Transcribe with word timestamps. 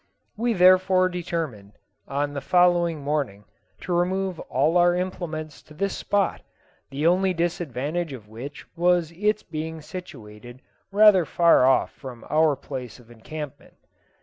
We 0.35 0.53
therefore 0.53 1.09
determined, 1.09 1.73
on 2.07 2.33
the 2.33 2.41
following 2.41 3.01
morning, 3.01 3.45
to 3.81 3.93
remove 3.93 4.39
all 4.49 4.75
our 4.77 4.95
implements 4.95 5.61
to 5.69 5.75
this 5.75 5.95
spot, 5.95 6.41
the 6.89 7.05
only 7.05 7.35
disadvantage 7.35 8.11
of 8.11 8.27
which 8.27 8.65
was 8.75 9.11
its 9.11 9.43
being 9.43 9.79
situated 9.79 10.63
rather 10.91 11.23
far 11.23 11.67
off 11.67 11.91
from 11.91 12.25
our 12.31 12.55
place 12.55 12.97
of 12.97 13.11
encampment. 13.11 13.75